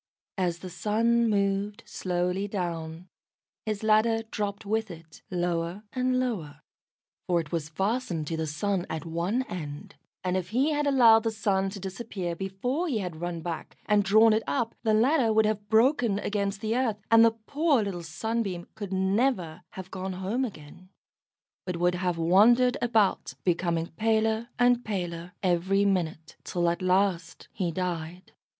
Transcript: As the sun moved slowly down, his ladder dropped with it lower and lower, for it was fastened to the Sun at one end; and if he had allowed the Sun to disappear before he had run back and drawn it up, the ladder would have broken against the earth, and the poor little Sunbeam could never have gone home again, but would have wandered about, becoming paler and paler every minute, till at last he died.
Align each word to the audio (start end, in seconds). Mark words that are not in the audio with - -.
As 0.39 0.57
the 0.57 0.69
sun 0.71 1.29
moved 1.29 1.83
slowly 1.85 2.47
down, 2.47 3.07
his 3.67 3.83
ladder 3.83 4.23
dropped 4.23 4.65
with 4.65 4.89
it 4.89 5.21
lower 5.29 5.83
and 5.93 6.19
lower, 6.19 6.61
for 7.27 7.39
it 7.39 7.51
was 7.51 7.69
fastened 7.69 8.25
to 8.25 8.35
the 8.35 8.47
Sun 8.47 8.87
at 8.89 9.05
one 9.05 9.43
end; 9.43 9.93
and 10.23 10.35
if 10.35 10.49
he 10.49 10.71
had 10.71 10.87
allowed 10.87 11.21
the 11.21 11.29
Sun 11.29 11.69
to 11.69 11.79
disappear 11.79 12.35
before 12.35 12.87
he 12.87 12.97
had 12.97 13.21
run 13.21 13.41
back 13.41 13.77
and 13.85 14.03
drawn 14.03 14.33
it 14.33 14.41
up, 14.47 14.73
the 14.81 14.95
ladder 14.95 15.31
would 15.31 15.45
have 15.45 15.69
broken 15.69 16.17
against 16.17 16.61
the 16.61 16.75
earth, 16.75 16.97
and 17.11 17.23
the 17.23 17.37
poor 17.45 17.83
little 17.83 18.01
Sunbeam 18.01 18.65
could 18.73 18.91
never 18.91 19.61
have 19.73 19.91
gone 19.91 20.13
home 20.13 20.43
again, 20.43 20.89
but 21.63 21.77
would 21.77 21.93
have 21.93 22.17
wandered 22.17 22.75
about, 22.81 23.35
becoming 23.43 23.85
paler 23.85 24.49
and 24.57 24.83
paler 24.83 25.33
every 25.43 25.85
minute, 25.85 26.37
till 26.43 26.67
at 26.71 26.81
last 26.81 27.49
he 27.53 27.69
died. 27.71 28.33